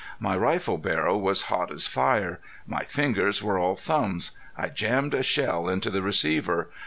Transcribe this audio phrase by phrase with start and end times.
[0.19, 2.39] My rifle barrel was hot as fire.
[2.65, 4.31] My fingers were all thumbs.
[4.57, 6.71] I jammed a shell into the receiver.